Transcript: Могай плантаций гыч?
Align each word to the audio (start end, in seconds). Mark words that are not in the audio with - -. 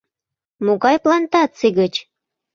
Могай 0.65 0.95
плантаций 1.03 1.71
гыч? 1.79 1.93